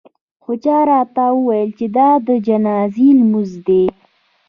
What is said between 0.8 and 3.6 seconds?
راته وویل چې دا د جنازې لمونځ